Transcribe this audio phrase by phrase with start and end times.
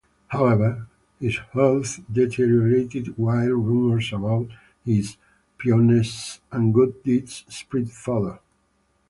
[0.29, 0.87] However,
[1.19, 4.47] his health deteriorated while rumors about
[4.83, 5.15] his
[5.59, 8.39] piousness and good deeds spread further.